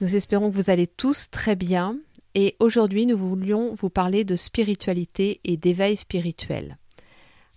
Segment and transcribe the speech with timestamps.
[0.00, 1.98] Nous espérons que vous allez tous très bien
[2.34, 6.78] et aujourd'hui nous voulions vous parler de spiritualité et d'éveil spirituel.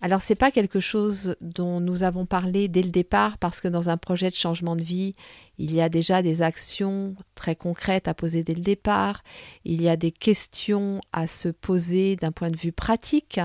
[0.01, 3.87] Alors c'est pas quelque chose dont nous avons parlé dès le départ parce que dans
[3.87, 5.15] un projet de changement de vie,
[5.57, 9.23] il y a déjà des actions très concrètes à poser dès le départ,
[9.63, 13.39] il y a des questions à se poser d'un point de vue pratique.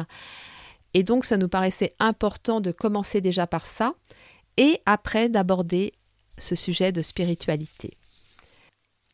[0.92, 3.94] Et donc ça nous paraissait important de commencer déjà par ça
[4.56, 5.92] et après d'aborder
[6.36, 7.96] ce sujet de spiritualité.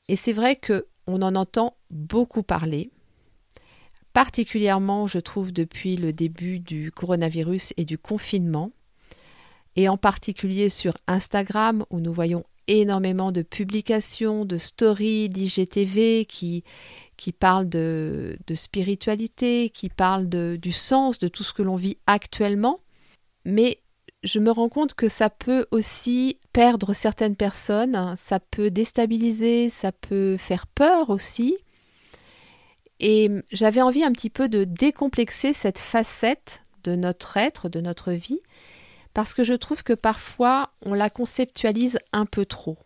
[0.09, 2.91] Et c'est vrai que on en entend beaucoup parler,
[4.13, 8.73] particulièrement, je trouve, depuis le début du coronavirus et du confinement,
[9.77, 16.65] et en particulier sur Instagram, où nous voyons énormément de publications, de stories d'IGTV qui,
[17.17, 22.81] qui parlent de, spiritualité, qui parlent du sens de tout ce que l'on vit actuellement.
[23.45, 23.79] Mais
[24.25, 29.93] je me rends compte que ça peut aussi perdre certaines personnes, ça peut déstabiliser, ça
[29.93, 31.59] peut faire peur aussi.
[33.01, 38.13] Et j'avais envie un petit peu de décomplexer cette facette de notre être, de notre
[38.13, 38.41] vie,
[39.15, 42.77] parce que je trouve que parfois on la conceptualise un peu trop.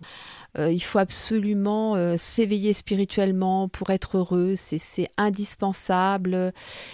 [0.58, 6.52] Euh, il faut absolument euh, s'éveiller spirituellement pour être heureux, c'est indispensable,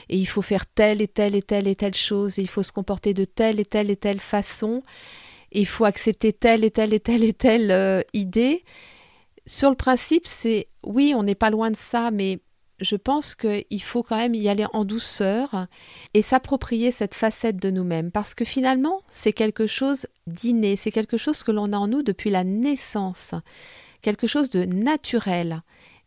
[0.09, 2.63] et il faut faire telle et telle et telle et telle chose, et il faut
[2.63, 4.83] se comporter de telle et telle et telle façon,
[5.53, 8.65] et il faut accepter telle et telle et telle et telle euh, idée.
[9.47, 12.39] Sur le principe, c'est oui, on n'est pas loin de ça, mais
[12.81, 15.67] je pense qu'il faut quand même y aller en douceur
[16.13, 21.17] et s'approprier cette facette de nous-mêmes parce que finalement c'est quelque chose d'inné, c'est quelque
[21.17, 23.35] chose que l'on a en nous depuis la naissance,
[24.03, 25.63] quelque chose de naturel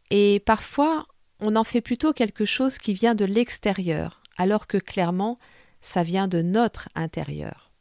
[0.10, 1.08] et parfois
[1.40, 5.40] on en fait plutôt quelque chose qui vient de l'extérieur alors que clairement
[5.82, 7.72] ça vient de notre intérieur.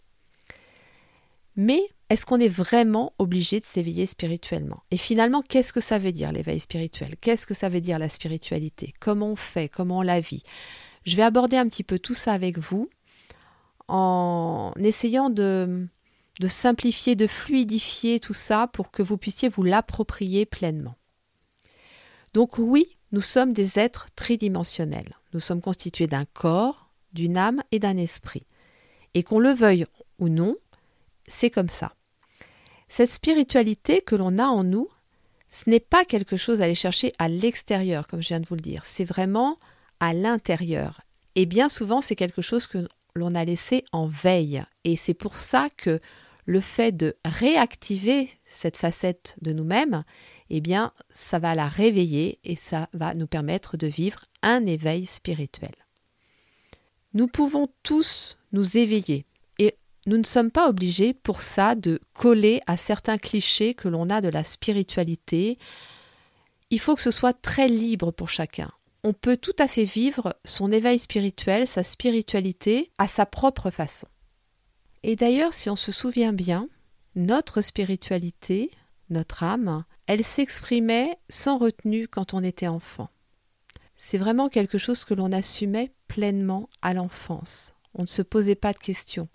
[1.56, 4.82] Mais est-ce qu'on est vraiment obligé de s'éveiller spirituellement?
[4.90, 7.16] Et finalement, qu'est-ce que ça veut dire l'éveil spirituel?
[7.20, 8.94] Qu'est-ce que ça veut dire la spiritualité?
[9.00, 9.68] Comment on fait?
[9.68, 10.44] Comment on la vit?
[11.04, 12.88] Je vais aborder un petit peu tout ça avec vous
[13.88, 15.88] en essayant de,
[16.46, 20.96] simplifier, de fluidifier tout ça pour que vous puissiez vous l'approprier pleinement.
[22.34, 25.16] Donc oui, nous sommes des êtres tridimensionnels.
[25.32, 28.46] Nous sommes constitués d'un corps, d'une âme et d'un esprit.
[29.14, 29.86] Et qu'on le veuille
[30.18, 30.56] ou non,
[31.28, 31.92] c'est comme ça.
[32.88, 34.88] Cette spiritualité que l'on a en nous,
[35.50, 38.54] ce n'est pas quelque chose à aller chercher à l'extérieur, comme je viens de vous
[38.54, 39.58] le dire, c'est vraiment
[40.00, 41.00] à l'intérieur.
[41.34, 44.64] Et bien souvent, c'est quelque chose que l'on a laissé en veille.
[44.84, 46.00] Et c'est pour ça que
[46.44, 50.04] le fait de réactiver cette facette de nous-mêmes,
[50.50, 55.06] eh bien, ça va la réveiller et ça va nous permettre de vivre un éveil
[55.06, 55.72] spirituel.
[57.14, 59.26] Nous pouvons tous nous éveiller
[60.06, 64.20] nous ne sommes pas obligés pour ça de coller à certains clichés que l'on a
[64.20, 65.58] de la spiritualité.
[66.70, 68.70] Il faut que ce soit très libre pour chacun.
[69.02, 74.06] On peut tout à fait vivre son éveil spirituel, sa spiritualité, à sa propre façon.
[75.02, 76.68] Et d'ailleurs, si on se souvient bien,
[77.16, 78.70] notre spiritualité,
[79.10, 83.10] notre âme, elle s'exprimait sans retenue quand on était enfant.
[83.96, 87.74] C'est vraiment quelque chose que l'on assumait pleinement à l'enfance.
[87.94, 89.28] On ne se posait pas de questions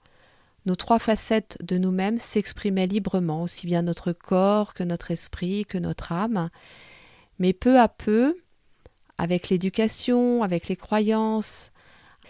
[0.65, 5.77] nos trois facettes de nous-mêmes s'exprimaient librement, aussi bien notre corps que notre esprit, que
[5.77, 6.49] notre âme.
[7.39, 8.35] Mais peu à peu,
[9.17, 11.71] avec l'éducation, avec les croyances,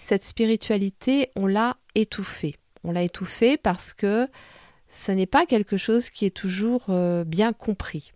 [0.03, 2.55] cette spiritualité, on l'a étouffée.
[2.83, 4.27] On l'a étouffée parce que
[4.89, 8.11] ce n'est pas quelque chose qui est toujours euh, bien compris.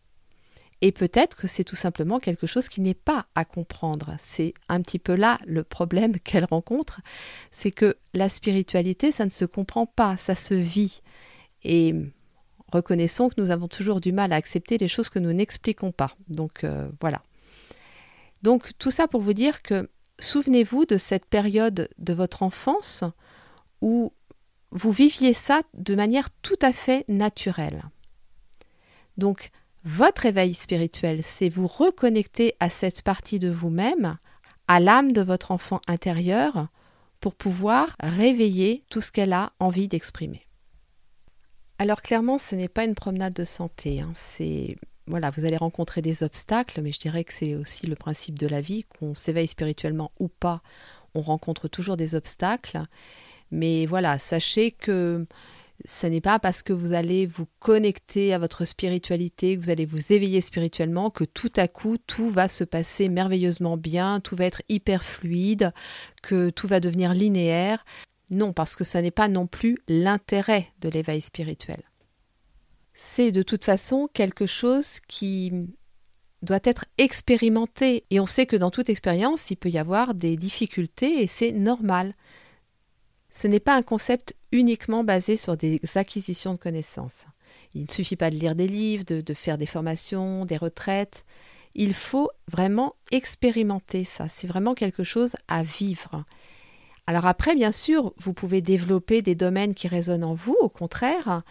[0.82, 4.16] Et peut-être que c'est tout simplement quelque chose qui n'est pas à comprendre.
[4.20, 7.02] C'est un petit peu là le problème qu'elle rencontre,
[7.52, 11.02] c'est que la spiritualité, ça ne se comprend pas, ça se vit.
[11.64, 11.96] Et
[12.72, 16.16] reconnaissons que nous avons toujours du mal à accepter les choses que nous n'expliquons pas.
[16.28, 17.22] Donc euh, voilà.
[18.44, 19.90] Donc tout ça pour vous dire que
[20.20, 23.04] souvenez-vous de cette période de votre enfance
[23.82, 24.14] où
[24.72, 27.84] vous viviez ça de manière tout à fait naturelle.
[29.18, 29.52] Donc
[29.86, 34.18] votre éveil spirituel, c'est vous reconnecter à cette partie de vous-même,
[34.68, 36.68] à l'âme de votre enfant intérieur,
[37.20, 40.42] pour pouvoir réveiller tout ce qu'elle a envie d'exprimer.
[41.78, 44.12] Alors clairement, ce n'est pas une promenade de santé, hein.
[44.16, 44.76] c'est
[45.08, 48.48] voilà, vous allez rencontrer des obstacles, mais je dirais que c'est aussi le principe de
[48.48, 50.64] la vie, qu'on s'éveille spirituellement ou pas,
[51.14, 52.82] on rencontre toujours des obstacles.
[53.52, 55.28] Mais voilà, sachez que
[55.84, 59.86] ce n'est pas parce que vous allez vous connecter à votre spiritualité, que vous allez
[59.86, 64.46] vous éveiller spirituellement, que tout à coup tout va se passer merveilleusement bien, tout va
[64.46, 65.74] être hyper fluide,
[66.24, 67.84] que tout va devenir linéaire.
[68.32, 71.82] Non, parce que ce n'est pas non plus l'intérêt de l'éveil spirituel.
[72.94, 75.52] C'est de toute façon quelque chose qui
[76.42, 78.06] doit être expérimenté.
[78.10, 81.52] Et on sait que dans toute expérience, il peut y avoir des difficultés et c'est
[81.52, 82.16] normal.
[83.36, 87.26] Ce n'est pas un concept uniquement basé sur des acquisitions de connaissances.
[87.74, 91.26] Il ne suffit pas de lire des livres, de, faire des formations, des retraites.
[91.74, 94.30] Il faut vraiment expérimenter ça.
[94.30, 96.24] C'est vraiment quelque chose à vivre.
[97.08, 101.42] Alors après, bien sûr, vous pouvez développer des domaines qui résonnent en vous, au contraire,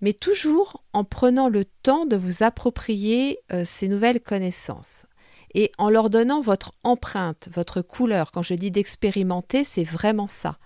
[0.00, 5.04] mais toujours en prenant le temps de vous approprier euh, ces nouvelles connaissances
[5.52, 8.32] et en leur donnant votre empreinte, votre couleur.
[8.32, 10.56] Quand je dis d'expérimenter, c'est vraiment ça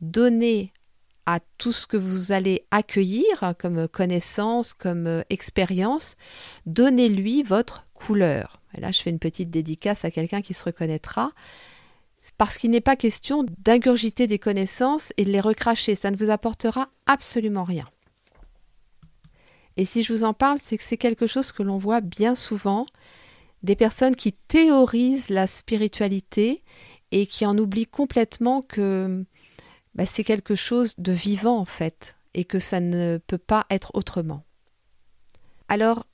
[0.00, 0.72] donner
[1.26, 6.16] à tout ce que vous allez accueillir comme connaissance, comme euh, expérience,
[6.66, 8.60] donnez-lui votre couleur.
[8.76, 11.32] Et là, je fais une petite dédicace à quelqu'un qui se reconnaîtra.
[12.38, 16.30] Parce qu'il n'est pas question d'ingurgiter des connaissances et de les recracher, ça ne vous
[16.30, 17.88] apportera absolument rien.
[19.76, 22.34] Et si je vous en parle, c'est que c'est quelque chose que l'on voit bien
[22.34, 22.86] souvent,
[23.62, 26.62] des personnes qui théorisent la spiritualité
[27.12, 29.24] et qui en oublient complètement que
[29.96, 33.90] bah, c'est quelque chose de vivant en fait, et que ça ne peut pas être
[33.94, 34.44] autrement.
[35.68, 36.06] Alors,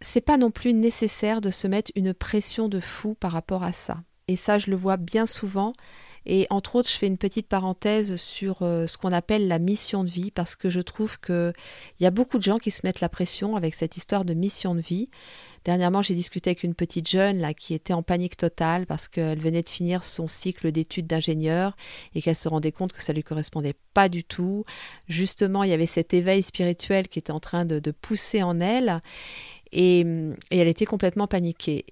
[0.00, 3.72] c'est pas non plus nécessaire de se mettre une pression de fou par rapport à
[3.72, 4.02] ça.
[4.28, 5.72] Et ça, je le vois bien souvent.
[6.26, 10.04] Et entre autres, je fais une petite parenthèse sur euh, ce qu'on appelle la mission
[10.04, 11.52] de vie, parce que je trouve qu'il
[12.00, 14.74] y a beaucoup de gens qui se mettent la pression avec cette histoire de mission
[14.74, 15.08] de vie.
[15.64, 19.40] Dernièrement, j'ai discuté avec une petite jeune là qui était en panique totale parce qu'elle
[19.40, 21.76] venait de finir son cycle d'études d'ingénieur
[22.14, 24.64] et qu'elle se rendait compte que ça lui correspondait pas du tout.
[25.08, 29.02] Justement, il y avait cet éveil spirituel qui était en train de, pousser en elle
[29.72, 30.00] et
[30.50, 31.84] elle était complètement paniquée.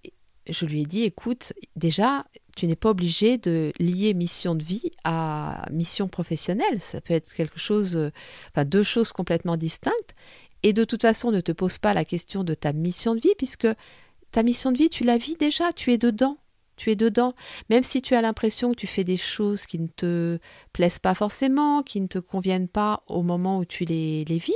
[0.49, 2.25] Je lui ai dit, écoute, déjà,
[2.59, 6.81] tu n'es pas obligé de lier mission de vie à mission professionnelle.
[6.81, 7.97] Ça peut être quelque chose,
[8.51, 10.15] enfin deux choses complètement distinctes.
[10.63, 13.35] Et de toute façon, ne te pose pas la question de ta mission de vie,
[13.37, 13.69] puisque
[14.33, 16.37] ta mission de vie, tu la vis déjà, tu es dedans.
[16.77, 17.35] Tu es dedans.
[17.71, 20.39] Même si tu as l'impression que tu fais des choses qui ne te
[20.73, 24.55] plaisent pas forcément, qui ne te conviennent pas au moment où tu les, les vis,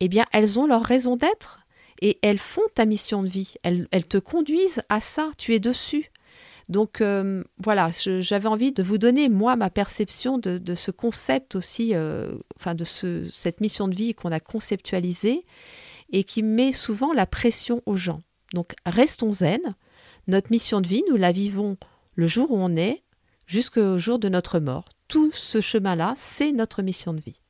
[0.00, 1.60] eh bien, elles ont leur raison d'être
[2.00, 3.54] et elles font ta mission de vie.
[3.62, 5.30] Elles te conduisent à ça.
[5.38, 6.10] Tu es dessus.
[6.70, 7.90] Donc euh, voilà,
[8.20, 12.84] j'avais envie de vous donner, moi, ma perception de, ce concept aussi, euh, enfin de
[12.84, 15.44] ce, cette mission de vie qu'on a conceptualisée
[16.12, 18.22] et qui met souvent la pression aux gens.
[18.54, 19.74] Donc restons zen.
[20.28, 21.76] Notre mission de vie, nous la vivons
[22.14, 23.02] le jour où on est
[23.46, 24.84] jusqu'au jour de notre mort.
[25.08, 27.40] Tout ce chemin-là, c'est notre mission de vie.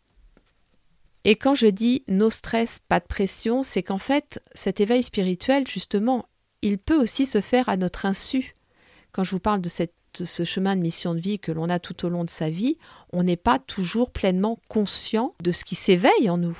[1.24, 5.66] Et quand je dis no stress, pas de pression, c'est qu'en fait, cet éveil spirituel,
[5.66, 6.24] justement,
[6.62, 8.56] il peut aussi se faire à notre insu
[9.12, 12.06] quand je vous parle de ce chemin de mission de vie que l'on a tout
[12.06, 12.78] au long de sa vie,
[13.12, 16.58] on n'est pas toujours pleinement conscient de ce qui s'éveille en nous.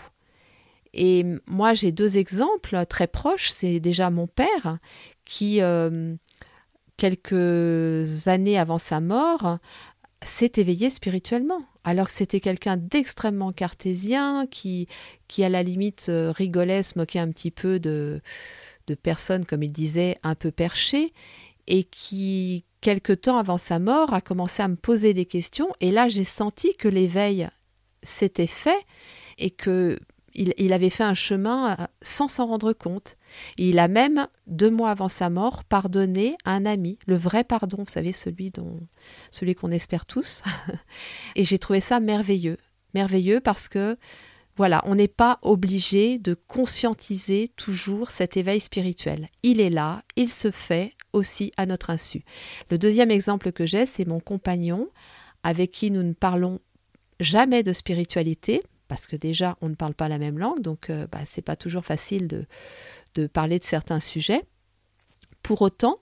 [0.93, 3.51] Et moi, j'ai deux exemples très proches.
[3.51, 4.79] C'est déjà mon père
[5.25, 6.15] qui, euh,
[6.97, 9.59] quelques années avant sa mort,
[10.23, 11.63] s'est éveillé spirituellement.
[11.85, 14.87] Alors que c'était quelqu'un d'extrêmement cartésien, qui,
[15.29, 18.21] qui à la limite euh, rigolait, se moquait un petit peu de,
[18.87, 21.15] de personnes, comme il disait, un peu perchées
[21.67, 25.69] et qui, quelque temps avant sa mort, a commencé à me poser des questions.
[25.81, 27.49] Et là, j'ai senti que l'éveil
[28.03, 28.87] s'était fait
[29.39, 29.99] et que
[30.35, 33.17] il, avait fait un chemin euh, sans s'en rendre compte.
[33.57, 37.79] il a même, deux mois avant sa mort, pardonné à un ami, le vrai pardon,
[37.79, 38.79] vous savez, celui dont,
[39.31, 40.43] celui qu'on espère tous.
[41.37, 42.59] et j'ai trouvé ça merveilleux,
[42.95, 43.97] merveilleux parce que
[44.61, 49.31] voilà, on n'est pas obligé de conscientiser toujours cet éveil spirituel.
[49.43, 52.25] Il est là, il se fait aussi à notre insu.
[52.71, 54.91] Le deuxième exemple que j'ai, c'est mon compagnon
[55.45, 56.61] avec qui nous ne parlons
[57.21, 61.07] jamais de spiritualité, parce que déjà on ne parle pas la même langue, donc euh,
[61.11, 62.45] bah, c'est pas toujours facile de,
[63.15, 64.43] de parler de certains sujets.
[65.43, 65.99] Pour autant,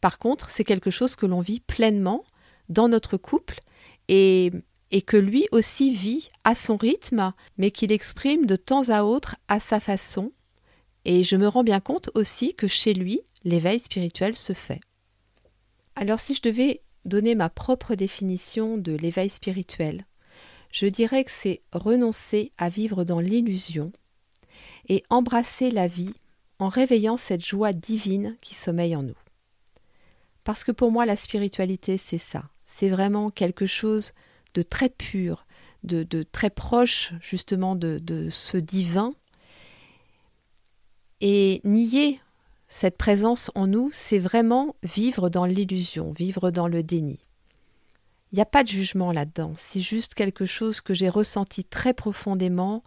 [0.00, 2.22] par contre, c'est quelque chose que l'on vit pleinement
[2.68, 3.58] dans notre couple
[4.06, 4.52] et,
[4.90, 9.36] et que lui aussi vit à son rythme, mais qu'il exprime de temps à autre
[9.48, 10.32] à sa façon.
[11.04, 14.80] Et je me rends bien compte aussi que chez lui, l'éveil spirituel se fait.
[15.94, 20.04] Alors si je devais donner ma propre définition de l'éveil spirituel,
[20.72, 23.92] je dirais que c'est renoncer à vivre dans l'illusion
[24.88, 26.14] et embrasser la vie
[26.58, 29.16] en réveillant cette joie divine qui sommeille en nous.
[30.44, 32.44] Parce que pour moi, la spiritualité, c'est ça.
[32.64, 34.12] C'est vraiment quelque chose
[34.56, 35.46] de très pur,
[35.84, 39.14] de, très proche justement de, de ce divin.
[41.20, 42.18] Et nier
[42.68, 47.20] cette présence en nous, c'est vraiment vivre dans l'illusion, vivre dans le déni.
[48.32, 51.94] Il n'y a pas de jugement là-dedans, c'est juste quelque chose que j'ai ressenti très
[51.94, 52.82] profondément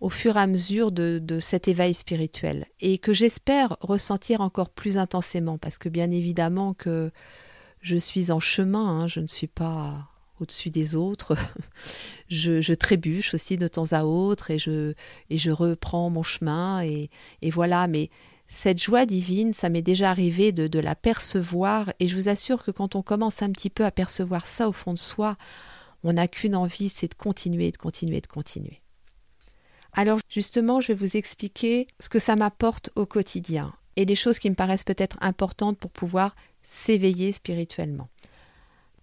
[0.00, 4.98] au fur et à mesure de, cet éveil spirituel et que j'espère ressentir encore plus
[4.98, 7.10] intensément parce que bien évidemment que
[7.80, 10.08] je suis en chemin, hein, je ne suis pas
[10.40, 11.36] au-dessus des autres,
[12.28, 17.10] je, trébuche aussi de temps à autre et je, reprends mon chemin et,
[17.42, 18.10] et voilà, mais
[18.48, 22.62] cette joie divine, ça m'est déjà arrivé de, de la percevoir et je vous assure
[22.62, 25.36] que quand on commence un petit peu à percevoir ça au fond de soi,
[26.04, 28.80] on n'a qu'une envie, c'est de continuer, de continuer, de continuer.
[29.92, 34.38] Alors justement, je vais vous expliquer ce que ça m'apporte au quotidien et les choses
[34.38, 38.08] qui me paraissent peut-être importantes pour pouvoir s'éveiller spirituellement.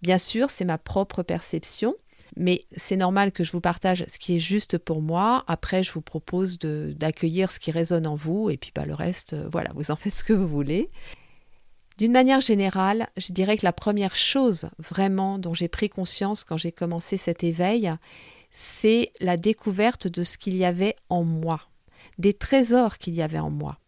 [0.03, 1.95] Bien sûr, c'est ma propre perception,
[2.35, 5.45] mais c'est normal que je vous partage ce qui est juste pour moi.
[5.47, 9.31] Après, je vous propose d'accueillir ce qui résonne en vous, et puis bah, le reste,
[9.31, 10.89] euh, voilà, vous en faites ce que vous voulez.
[11.97, 16.57] D'une manière générale, je dirais que la première chose vraiment dont j'ai pris conscience quand
[16.57, 17.89] j'ai commencé cet éveil,
[18.51, 21.61] c'est la découverte de ce qu'il y avait en moi,
[22.17, 23.79] des trésors qu'il y avait en moi.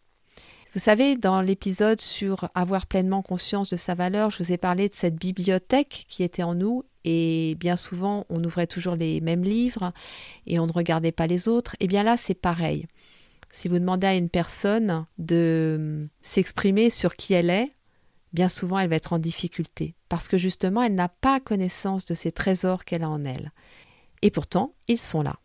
[0.76, 4.90] Vous savez, dans l'épisode sur avoir pleinement conscience de sa valeur, je vous ai parlé
[4.90, 9.42] de cette bibliothèque qui était en nous et bien souvent on ouvrait toujours les mêmes
[9.42, 9.94] livres
[10.46, 11.76] et on ne regardait pas les autres.
[11.76, 12.86] Et eh bien là, c'est pareil.
[13.52, 17.72] Si vous demandez à une personne de s'exprimer sur qui elle est,
[18.34, 22.14] bien souvent elle va être en difficulté parce que justement elle n'a pas connaissance de
[22.14, 23.50] ces trésors qu'elle a en elle.
[24.20, 25.38] Et pourtant, ils sont là.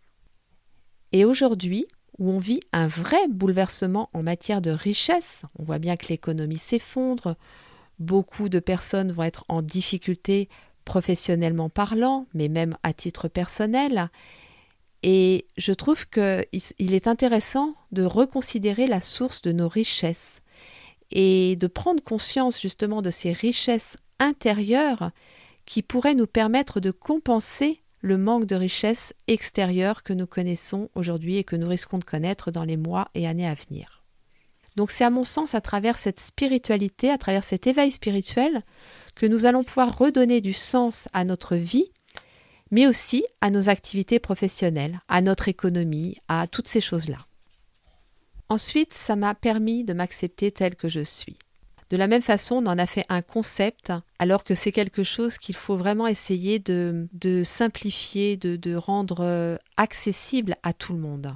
[1.13, 1.85] Et aujourd'hui,
[2.17, 6.57] où on vit un vrai bouleversement en matière de richesse, on voit bien que l'économie
[6.57, 7.35] s'effondre,
[7.99, 10.49] beaucoup de personnes vont être en difficulté
[10.85, 14.09] professionnellement parlant, mais même à titre personnel.
[15.03, 20.41] Et je trouve qu'il est intéressant de reconsidérer la source de nos richesses
[21.11, 25.11] et de prendre conscience justement de ces richesses intérieures
[25.65, 31.37] qui pourraient nous permettre de compenser le manque de richesse extérieure que nous connaissons aujourd'hui
[31.37, 34.03] et que nous risquons de connaître dans les mois et années à venir.
[34.75, 38.63] Donc c'est à mon sens à travers cette spiritualité, à travers cet éveil spirituel,
[39.15, 41.91] que nous allons pouvoir redonner du sens à notre vie,
[42.71, 47.17] mais aussi à nos activités professionnelles, à notre économie, à toutes ces choses-là.
[48.47, 51.37] Ensuite, ça m'a permis de m'accepter tel que je suis.
[51.91, 55.37] De la même façon, on en a fait un concept, alors que c'est quelque chose
[55.37, 57.09] qu'il faut vraiment essayer de,
[57.43, 61.35] simplifier, de, rendre euh, accessible à tout le monde.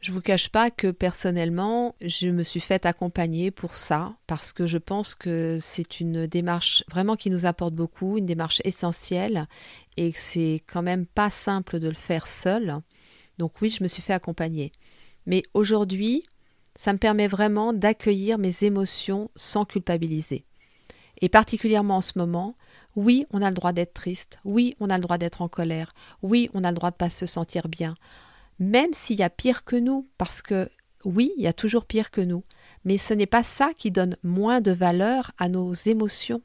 [0.00, 4.66] Je vous cache pas que personnellement, je me suis fait accompagner pour ça parce que
[4.66, 9.46] je pense que c'est une démarche vraiment qui nous apporte beaucoup, une démarche essentielle
[9.96, 12.80] et que c'est quand même pas simple de le faire seul.
[13.38, 14.72] Donc oui, je me suis fait accompagner.
[15.26, 16.24] Mais aujourd'hui,
[16.76, 20.44] ça me permet vraiment d'accueillir mes émotions sans culpabiliser.
[21.20, 22.56] Et particulièrement en ce moment,
[22.94, 25.94] oui, on a le droit d'être triste, oui, on a le droit d'être en colère,
[26.22, 27.94] oui, on a le droit de ne pas se sentir bien,
[28.58, 30.68] même s'il y a pire que nous, parce que
[31.04, 32.44] oui, il y a toujours pire que nous,
[32.84, 36.42] mais ce n'est pas ça qui donne moins de valeur à nos émotions.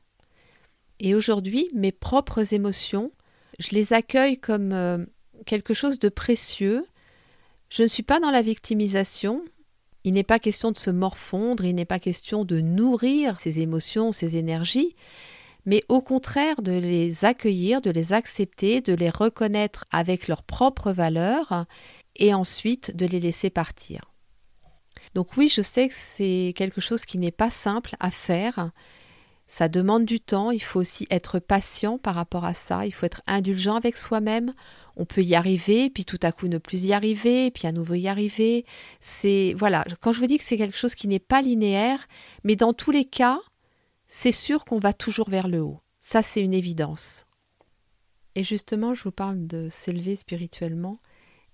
[0.99, 3.11] Et aujourd'hui, mes propres émotions,
[3.59, 5.05] je les accueille comme euh,
[5.45, 6.85] quelque chose de précieux.
[7.69, 9.43] Je ne suis pas dans la victimisation,
[10.03, 14.11] il n'est pas question de se morfondre, il n'est pas question de nourrir ses émotions,
[14.11, 14.95] ses énergies,
[15.65, 20.91] mais au contraire de les accueillir, de les accepter, de les reconnaître avec leurs propres
[20.91, 21.65] valeurs
[22.15, 24.11] et ensuite de les laisser partir.
[25.13, 28.71] Donc oui, je sais que c'est quelque chose qui n'est pas simple à faire.
[29.47, 33.05] Ça demande du temps, il faut aussi être patient par rapport à ça, il faut
[33.05, 34.53] être indulgent avec soi-même,
[34.95, 37.95] on peut y arriver, puis tout à coup ne plus y arriver, puis à nouveau
[37.95, 38.65] y arriver.
[38.99, 42.07] C'est voilà, quand je vous dis que c'est quelque chose qui n'est pas linéaire,
[42.43, 43.39] mais dans tous les cas,
[44.07, 45.79] c'est sûr qu'on va toujours vers le haut.
[46.01, 47.25] Ça, c'est une évidence.
[48.35, 50.99] Et justement, je vous parle de s'élever spirituellement,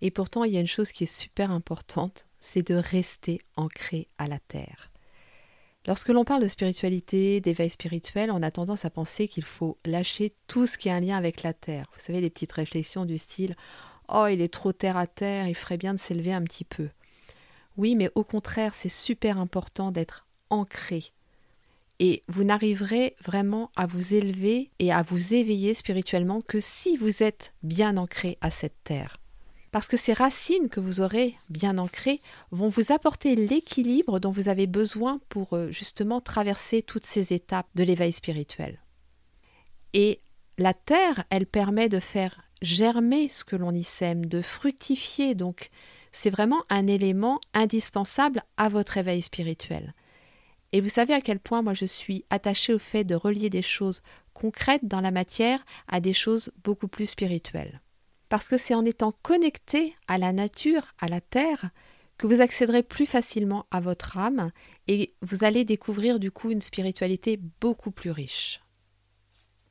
[0.01, 4.07] et pourtant, il y a une chose qui est super importante, c'est de rester ancré
[4.17, 4.91] à la terre.
[5.87, 10.33] Lorsque l'on parle de spiritualité, d'éveil spirituel, on a tendance à penser qu'il faut lâcher
[10.47, 11.89] tout ce qui a un lien avec la terre.
[11.93, 13.55] Vous savez, les petites réflexions du style
[14.09, 16.89] Oh, il est trop terre à terre, il ferait bien de s'élever un petit peu.
[17.77, 21.05] Oui, mais au contraire, c'est super important d'être ancré.
[21.99, 27.23] Et vous n'arriverez vraiment à vous élever et à vous éveiller spirituellement que si vous
[27.23, 29.19] êtes bien ancré à cette terre.
[29.71, 32.21] Parce que ces racines que vous aurez bien ancrées
[32.51, 37.67] vont vous apporter l'équilibre dont vous avez besoin pour euh, justement traverser toutes ces étapes
[37.75, 38.79] de l'éveil spirituel.
[39.93, 40.21] Et
[40.57, 45.35] la terre, elle permet de faire germer ce que l'on y sème, de fructifier.
[45.35, 45.69] Donc,
[46.11, 49.93] c'est vraiment un élément indispensable à votre éveil spirituel.
[50.73, 53.61] Et vous savez à quel point moi je suis attachée au fait de relier des
[53.61, 54.01] choses
[54.33, 57.81] concrètes dans la matière à des choses beaucoup plus spirituelles.
[58.29, 61.69] Parce que c'est en étant connecté à la nature, à la terre,
[62.17, 64.51] que vous accéderez plus facilement à votre âme
[64.87, 68.61] et vous allez découvrir du coup une spiritualité beaucoup plus riche.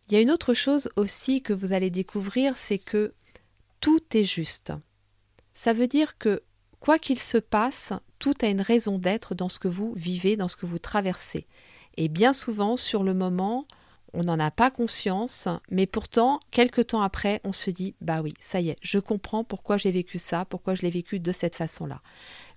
[0.09, 3.15] Il y a une autre chose aussi que vous allez découvrir, c'est que
[3.81, 4.73] tout est juste.
[5.55, 6.43] Ça veut dire que
[6.79, 10.49] quoi qu'il se passe, tout a une raison d'être dans ce que vous vivez, dans
[10.49, 11.47] ce que vous traversez.
[11.97, 13.67] Et bien souvent, sur le moment,
[14.17, 18.33] on n'en a pas conscience, mais pourtant, quelques temps après, on se dit Bah oui,
[18.41, 21.55] ça y est, je comprends pourquoi j'ai vécu ça, pourquoi je l'ai vécu de cette
[21.55, 22.01] façon-là.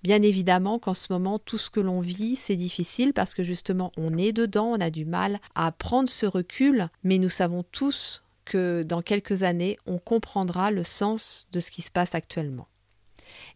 [0.01, 3.91] Bien évidemment qu'en ce moment, tout ce que l'on vit, c'est difficile parce que justement,
[3.97, 8.23] on est dedans, on a du mal à prendre ce recul, mais nous savons tous
[8.45, 12.67] que dans quelques années, on comprendra le sens de ce qui se passe actuellement.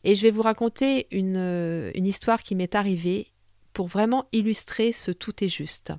[0.03, 3.31] Et je vais vous raconter une, une histoire qui m'est arrivée
[3.71, 5.93] pour vraiment illustrer ce tout est juste.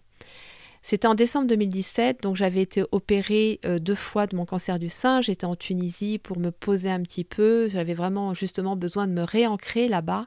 [0.87, 4.91] C'était en décembre 2017, donc j'avais été opérée euh, deux fois de mon cancer du
[4.91, 5.23] sein.
[5.23, 7.69] J'étais en Tunisie pour me poser un petit peu.
[7.71, 10.27] J'avais vraiment justement besoin de me réancrer là-bas.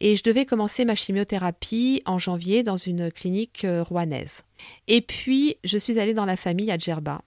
[0.00, 4.42] Et je devais commencer ma chimiothérapie en janvier dans une clinique euh, rouennaise.
[4.86, 7.22] Et puis, je suis allée dans la famille à Djerba.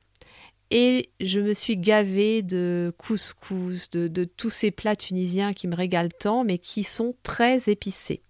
[0.71, 5.75] Et je me suis gavée de couscous, de, de tous ces plats tunisiens qui me
[5.75, 8.21] régalent tant, mais qui sont très épicés.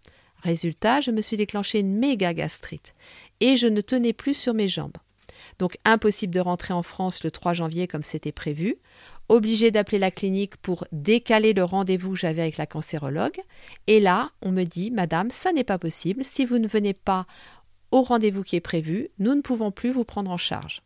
[0.42, 2.96] Résultat, je me suis déclenché une méga gastrite
[3.40, 4.98] et je ne tenais plus sur mes jambes.
[5.58, 8.78] Donc impossible de rentrer en France le 3 janvier comme c'était prévu,
[9.30, 13.40] obligé d'appeler la clinique pour décaler le rendez-vous que j'avais avec la cancérologue,
[13.88, 17.26] et là on me dit Madame, ça n'est pas possible, si vous ne venez pas
[17.92, 20.82] au rendez-vous qui est prévu, nous ne pouvons plus vous prendre en charge.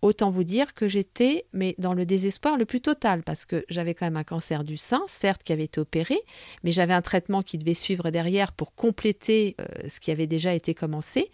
[0.00, 3.94] Autant vous dire que j'étais mais dans le désespoir le plus total parce que j'avais
[3.94, 6.20] quand même un cancer du sein, certes qui avait été opéré,
[6.62, 10.54] mais j'avais un traitement qui devait suivre derrière pour compléter euh, ce qui avait déjà
[10.54, 11.32] été commencé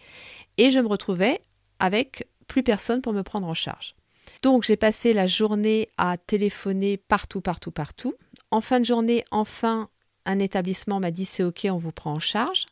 [0.57, 1.41] et je me retrouvais
[1.79, 3.95] avec plus personne pour me prendre en charge.
[4.41, 8.15] Donc j'ai passé la journée à téléphoner partout, partout, partout.
[8.51, 9.89] En fin de journée, enfin,
[10.25, 12.65] un établissement m'a dit c'est ok, on vous prend en charge.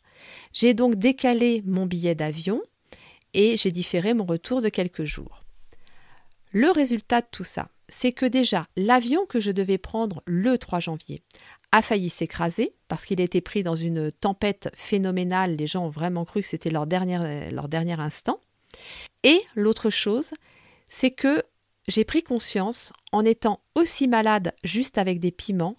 [0.52, 2.62] J'ai donc décalé mon billet d'avion
[3.34, 5.42] et j'ai différé mon retour de quelques jours.
[6.52, 10.80] Le résultat de tout ça, c'est que déjà l'avion que je devais prendre le 3
[10.80, 11.22] janvier
[11.74, 15.56] a failli s'écraser parce qu'il été pris dans une tempête phénoménale.
[15.56, 18.38] Les gens ont vraiment cru que c'était leur dernier, leur dernier instant.
[19.24, 20.30] Et l'autre chose,
[20.88, 21.42] c'est que
[21.88, 25.74] j'ai pris conscience, en étant aussi malade juste avec des piments,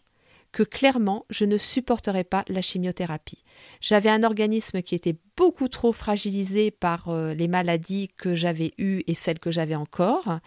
[0.52, 3.46] que clairement je ne supporterais pas la chimiothérapie.
[3.80, 9.02] J'avais un organisme qui était beaucoup trop fragilisé par euh, les maladies que j'avais eues
[9.08, 10.40] et celles que j'avais encore.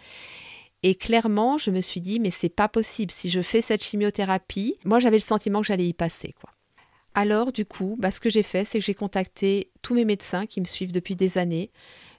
[0.83, 3.11] Et clairement, je me suis dit, mais c'est pas possible.
[3.11, 6.51] Si je fais cette chimiothérapie, moi j'avais le sentiment que j'allais y passer, quoi.
[7.15, 10.45] Alors, du coup, bah, ce que j'ai fait, c'est que j'ai contacté tous mes médecins
[10.45, 11.71] qui me suivent depuis des années.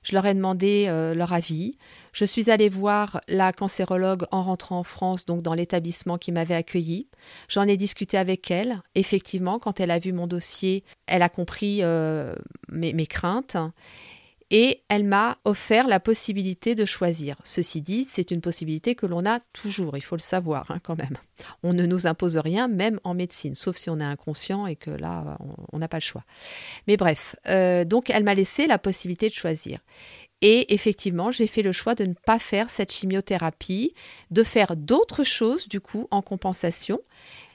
[0.02, 1.76] Je leur ai demandé euh, leur avis.
[2.12, 6.54] Je suis allée voir la cancérologue en rentrant en France, donc dans l'établissement qui m'avait
[6.54, 7.08] accueilli.
[7.48, 8.80] J'en ai discuté avec elle.
[8.94, 12.34] Effectivement, quand elle a vu mon dossier, elle a compris euh,
[12.70, 13.56] mes, craintes
[14.50, 17.36] et elle m'a offert la possibilité de choisir.
[17.44, 20.98] Ceci dit, c'est une possibilité que l'on a toujours, il faut le savoir hein, quand
[20.98, 21.16] même.
[21.62, 24.90] On ne nous impose rien, même en médecine, sauf si on est inconscient et que
[24.90, 25.38] là,
[25.72, 26.24] on n'a pas le choix.
[26.88, 29.80] Mais bref, euh, donc elle m'a laissé la possibilité de choisir.
[30.42, 33.94] Et effectivement, j'ai fait le choix de ne pas faire cette chimiothérapie,
[34.30, 37.00] de faire d'autres choses du coup en compensation,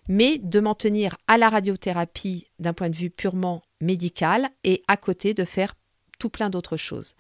[0.08, 4.98] mais de m'en tenir à la radiothérapie d'un point de vue purement médical et à
[4.98, 5.74] côté de faire
[6.20, 7.16] tout plein d'autres choses.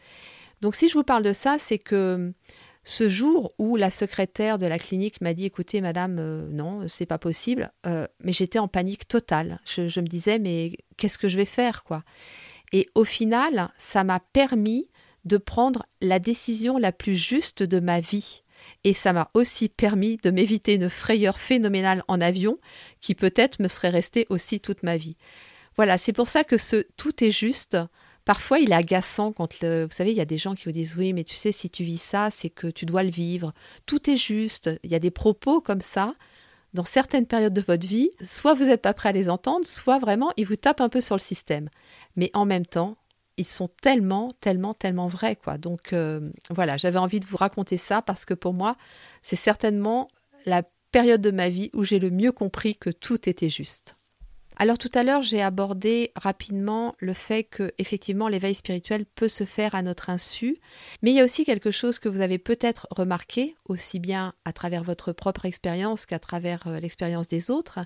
[0.62, 2.34] Donc si je vous parle de ça, c'est que
[2.86, 7.08] ce jour où la secrétaire de la clinique m'a dit écoutez madame euh, non c'est
[7.08, 9.60] pas possible euh, mais j'étais en panique totale.
[9.65, 12.03] Je, me disais mais qu'est-ce que je vais faire quoi?
[12.71, 14.88] Et au final ça m'a permis
[15.25, 18.43] de prendre la décision la plus juste de ma vie.
[18.84, 22.60] Et ça m'a aussi permis de m'éviter une frayeur phénoménale en avion
[23.01, 25.17] qui peut-être me serait restée aussi toute ma vie.
[25.75, 27.77] Voilà c'est pour ça que ce tout est juste
[28.25, 30.95] Parfois, il est agaçant quand, vous savez, il y a des gens qui vous disent
[30.97, 33.53] oui, mais tu sais, si tu vis ça, c'est que tu dois le vivre.
[33.85, 34.71] Tout est juste.
[34.83, 36.15] Il y a des propos comme ça
[36.73, 38.09] dans certaines périodes de votre vie.
[38.21, 41.01] Soit vous n'êtes pas prêt à les entendre, soit vraiment, ils vous tapent un peu
[41.01, 41.69] sur le système.
[42.15, 42.97] Mais en même temps,
[43.38, 45.57] ils sont tellement, tellement, tellement vrais, quoi.
[45.57, 48.75] Donc euh, voilà, j'avais envie de vous raconter ça parce que pour moi,
[49.21, 50.07] c'est certainement
[50.45, 53.95] la période de ma vie où j'ai le mieux compris que tout était juste.
[54.58, 59.44] Alors tout à l'heure, j'ai abordé rapidement le fait que effectivement l'éveil spirituel peut se
[59.44, 60.58] faire à notre insu,
[61.02, 64.54] mais il y a aussi quelque chose que vous avez peut-être remarqué aussi bien à
[64.54, 67.80] travers votre propre expérience qu'à travers euh, l'expérience des autres,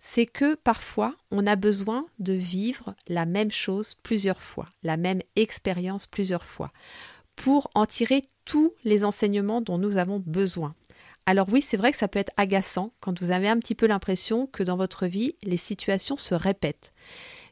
[0.00, 5.22] c'est que parfois on a besoin de vivre la même chose plusieurs fois, la même
[5.36, 6.72] expérience plusieurs fois
[7.36, 10.74] pour en tirer tous les enseignements dont nous avons besoin.
[11.26, 13.86] Alors oui, c'est vrai que ça peut être agaçant quand vous avez un petit peu
[13.86, 16.92] l'impression que dans votre vie, les situations se répètent.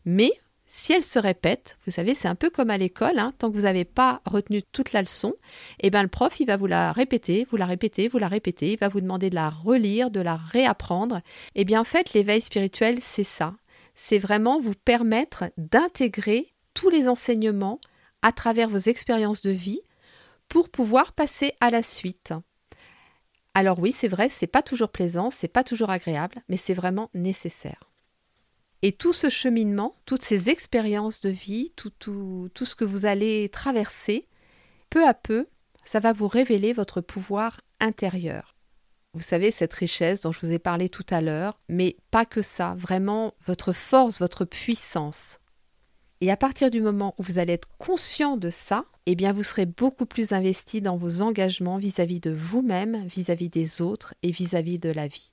[0.05, 0.33] Mais
[0.71, 3.57] si elles se répètent, vous savez, c'est un peu comme à l'école, hein, tant que
[3.57, 5.35] vous n'avez pas retenu toute la leçon,
[5.81, 8.73] eh ben le prof, il va vous la répéter, vous la répéter, vous la répéter,
[8.73, 11.23] il va vous demander de la relire, de la réapprendre.
[11.55, 13.55] Eh bien en fait, l'éveil spirituel, c'est ça.
[13.95, 17.81] C'est vraiment vous permettre d'intégrer tous les enseignements
[18.23, 19.81] à travers vos expériences de vie
[20.49, 22.35] pour pouvoir passer à la suite.
[23.59, 27.11] Alors oui, c'est vrai, c'est pas toujours plaisant, c'est pas toujours agréable, mais c'est vraiment
[27.13, 27.91] nécessaire.
[28.83, 33.05] Et tout ce cheminement, toutes ces expériences de vie, tout, tout, tout ce que vous
[33.05, 34.27] allez traverser,
[34.91, 35.49] peu à peu,
[35.85, 38.55] ça va vous révéler votre pouvoir intérieur.
[39.13, 42.43] Vous savez, cette richesse dont je vous ai parlé tout à l'heure, mais pas que
[42.43, 45.38] ça, vraiment votre force, votre puissance.
[46.21, 49.45] Et à partir du moment où vous allez être conscient de ça, eh bien vous
[49.45, 54.79] serez beaucoup plus investi dans vos engagements vis-à-vis de vous-même, vis-à-vis des autres et vis-à-vis
[54.79, 55.33] de la vie.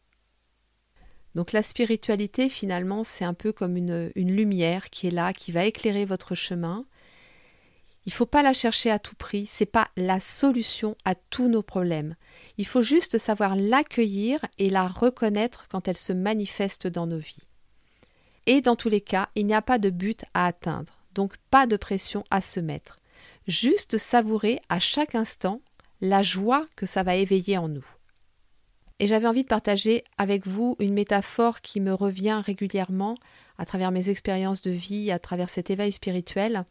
[1.34, 5.66] Donc la spiritualité, finalement, c'est un peu comme une, lumière qui est là, qui va
[5.66, 6.86] éclairer votre chemin.
[8.06, 11.50] Il ne faut pas la chercher à tout prix, c'est pas la solution à tous
[11.50, 12.16] nos problèmes.
[12.58, 17.48] Il faut juste savoir l'accueillir et la reconnaître quand elle se manifeste dans nos vies.
[18.46, 21.68] Et dans tous les cas, il n'y a pas de but à atteindre, donc pas
[21.68, 23.00] de pression à se mettre.
[23.48, 25.62] Juste savourer à chaque instant
[26.02, 27.86] la joie que ça va éveiller en nous.
[29.00, 33.18] Et j'avais envie de partager avec vous une métaphore qui me revient régulièrement
[33.58, 36.66] à travers mes expériences de vie, à travers cet éveil spirituel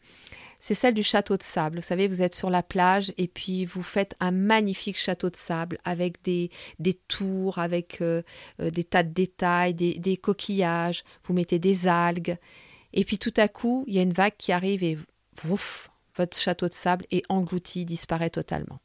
[0.65, 1.75] c'est celle du château de sable.
[1.77, 5.35] Vous savez, vous êtes sur la plage et puis vous faites un magnifique château de
[5.35, 6.49] sable avec des,
[6.79, 8.23] des tours, avec euh,
[8.59, 12.39] euh, des tas de détails, des, des, coquillages, vous mettez des algues.
[12.93, 14.97] Et puis tout à coup, il y a une vague qui arrive et
[15.47, 18.79] ouf, votre château de sable est englouti, disparaît totalement.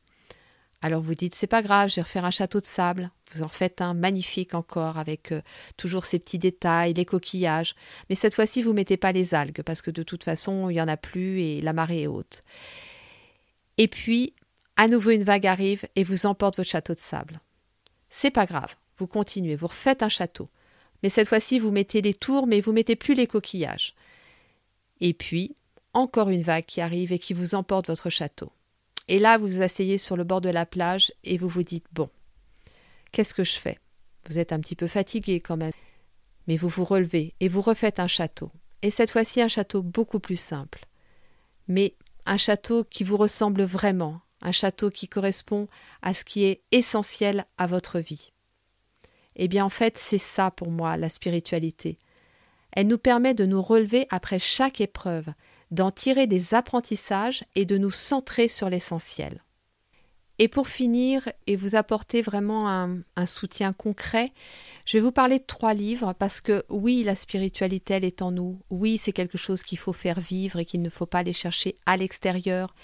[0.82, 3.10] Alors vous dites, c'est pas grave, je vais refaire un château de sable.
[3.32, 5.42] Vous en faites un magnifique encore avec euh,
[5.76, 7.74] toujours ces petits détails, les coquillages.
[8.08, 10.80] Mais cette fois-ci, vous mettez pas les algues parce que de toute façon, il y
[10.80, 12.40] en a plus et la marée est haute.
[13.76, 14.34] Et puis,
[14.76, 17.40] à nouveau, une vague arrive et vous emporte votre château de sable.
[18.08, 20.48] C'est pas grave, vous continuez, vous refaites un château.
[21.02, 23.94] Mais cette fois-ci, vous mettez les tours, mais vous mettez plus les coquillages.
[25.00, 25.54] Et puis,
[25.92, 28.52] encore une vague qui arrive et qui vous emporte votre château.
[29.10, 31.86] Et là, vous vous asseyez sur le bord de la plage et vous vous dites
[31.92, 32.08] Bon,
[33.10, 33.80] qu'est-ce que je fais?
[34.28, 35.72] Vous êtes un petit peu fatigué quand même.
[36.46, 38.52] Mais vous vous relevez et vous refaites un château.
[38.82, 40.86] Et cette fois-ci, un château beaucoup plus simple.
[41.66, 45.66] Mais un château qui vous ressemble vraiment, un château qui correspond
[46.02, 48.30] à ce qui est essentiel à votre vie.
[49.34, 51.98] Eh bien, en fait, c'est ça pour moi, la spiritualité.
[52.70, 55.26] Elle nous permet de nous relever après chaque épreuve,
[55.70, 59.42] d'en tirer des apprentissages et de nous centrer sur l'essentiel.
[60.42, 64.32] Et pour finir et vous apporter vraiment un, soutien concret,
[64.86, 68.30] je vais vous parler de trois livres parce que oui, la spiritualité, elle est en
[68.30, 68.58] nous.
[68.70, 71.76] Oui, c'est quelque chose qu'il faut faire vivre et qu'il ne faut pas aller chercher
[71.84, 72.74] à l'extérieur.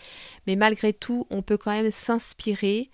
[0.46, 2.90] Mais malgré tout, on peut quand même s'inspirer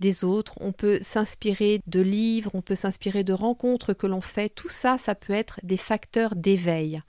[0.00, 4.48] des autres, on peut s'inspirer de livres, on peut s'inspirer de rencontres que l'on fait.
[4.48, 7.02] Tout ça, ça peut être des facteurs d'éveil.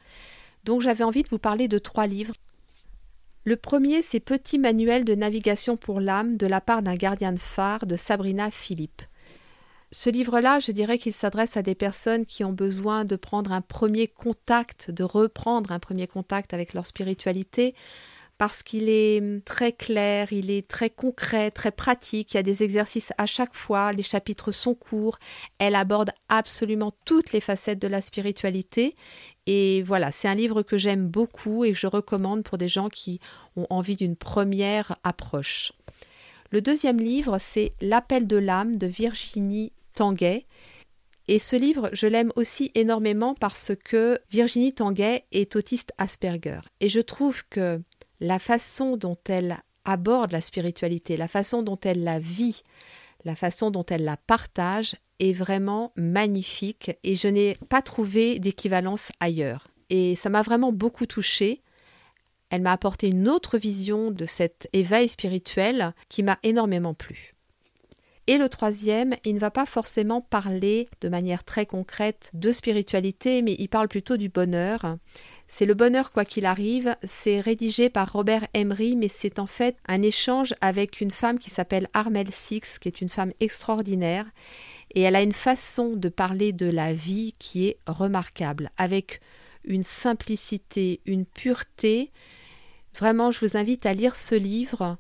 [0.68, 2.34] Donc j'avais envie de vous parler de trois livres.
[3.46, 7.40] Le premier, c'est Petit manuel de navigation pour l'âme de la part d'un gardien de
[7.40, 9.02] phare de Sabrina Philippe.
[9.94, 13.62] Ce livre-là, je dirais qu'il s'adresse à des personnes qui ont besoin de prendre un
[13.62, 17.74] premier contact, de reprendre un premier contact avec leur spiritualité,
[18.38, 22.44] parce qu'il est hum, très clair, il est très concret, très pratique, il y a
[22.44, 25.20] des exercices à chaque fois, les chapitres sont courts,
[25.60, 28.96] elle aborde absolument toutes les facettes de la spiritualité
[29.48, 32.90] et voilà, c'est un livre que j'aime beaucoup et que je recommande pour des gens
[32.90, 33.22] qui
[33.56, 35.72] ont envie d'une première approche.
[36.52, 40.46] Le deuxième livre, c'est L'appel de l'âme de Virginie Tanguay.
[41.30, 46.60] Et ce livre, je l'aime aussi énormément parce que Virginie Tanguay est autiste Asperger.
[46.80, 47.82] Et je trouve que
[48.20, 52.64] la façon dont elle aborde la spiritualité, la façon dont elle la vit,
[53.24, 59.12] la façon dont elle la partage est vraiment magnifique et je n'ai pas trouvé d'équivalence
[59.20, 59.68] ailleurs.
[59.90, 61.62] Et ça m'a vraiment beaucoup touchée.
[62.50, 67.34] Elle m'a apporté une autre vision de cet éveil spirituel qui m'a énormément plu.
[68.28, 73.42] Et le troisième, il ne va pas forcément parler de manière très concrète de spiritualité,
[73.42, 74.98] mais il parle plutôt du bonheur.
[75.48, 76.96] C'est le bonheur quoi qu'il arrive.
[77.04, 81.50] C'est rédigé par Robert Emery, mais c'est en fait un échange avec une femme qui
[81.50, 84.26] s'appelle Armel Six, qui est une femme extraordinaire.
[84.94, 89.22] Et elle a une façon de parler de la vie qui est remarquable, avec
[89.64, 92.12] une simplicité, une pureté.
[92.96, 94.98] Vraiment, je vous invite à lire ce livre.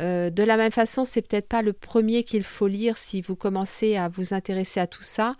[0.00, 3.34] Euh, de la même façon, c'est peut-être pas le premier qu'il faut lire si vous
[3.34, 5.34] commencez à vous intéresser à tout ça,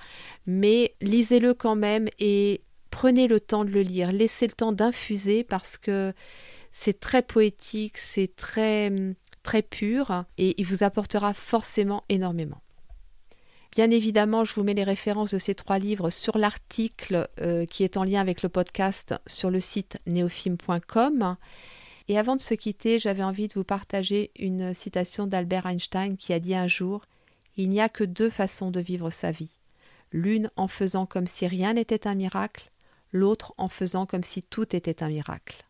[0.47, 2.63] mais lisez-le quand même et
[2.99, 6.13] prenez le temps de le lire, laissez le temps d'infuser parce que
[6.73, 8.93] c'est très poétique, c'est très
[9.45, 12.61] très pur et il vous apportera forcément énormément.
[13.71, 17.85] Bien évidemment, je vous mets les références de ces trois livres sur l'article euh, qui
[17.85, 21.37] est en lien avec le podcast sur le site neofilm.com.
[22.09, 26.33] Et avant de se quitter, j'avais envie de vous partager une citation d'Albert Einstein qui
[26.33, 27.03] a dit un jour
[27.57, 29.57] Il n'y a que deux façons de vivre sa vie.
[30.11, 32.73] L'une en faisant comme si rien n'était un miracle,
[33.13, 35.65] l'autre en faisant comme si tout était un miracle.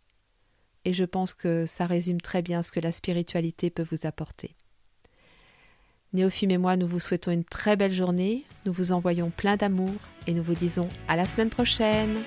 [0.84, 4.54] Et je pense que ça résume très bien ce que la spiritualité peut vous apporter.
[6.14, 9.94] Néophime et moi, nous vous souhaitons une très belle journée, nous vous envoyons plein d'amour
[10.26, 12.22] et nous vous disons à la semaine prochaine.